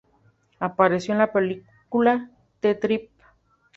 [0.57, 3.11] Apareció en la película "The Trip.